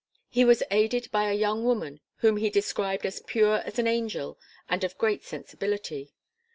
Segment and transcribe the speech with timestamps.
[0.29, 4.39] He was aided by a young woman whom he described as pure as an angel
[4.67, 6.11] and of great sensibility.